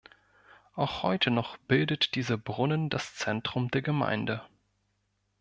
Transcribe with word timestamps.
Auch 0.73 1.03
heute 1.03 1.29
noch 1.29 1.57
bildet 1.57 2.15
dieser 2.15 2.35
Brunnen 2.35 2.89
das 2.89 3.13
Zentrum 3.13 3.69
der 3.69 3.83
Gemeinde. 3.83 4.41